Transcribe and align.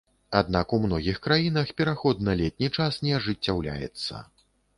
Аднак 0.37 0.71
у 0.77 0.77
многіх 0.85 1.19
краінах 1.25 1.73
пераход 1.81 2.25
на 2.29 2.33
летні 2.41 2.71
час 2.79 2.99
не 3.09 3.13
ажыццяўляецца. 3.19 4.25